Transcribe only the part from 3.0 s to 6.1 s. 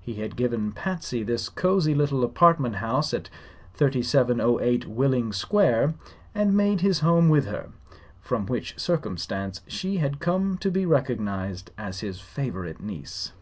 at 3708 Willing Square